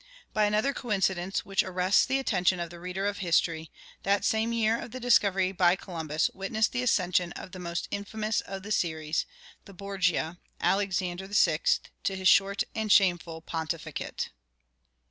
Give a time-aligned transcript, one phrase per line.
[0.33, 3.69] By another coincidence which arrests the attention of the reader of history,
[4.01, 8.41] that same year of the discovery by Columbus witnessed the accession of the most infamous
[8.41, 9.27] of the series,
[9.65, 11.59] the Borgia, Alexander VI.,
[12.03, 14.31] to his short and shameful pontificate.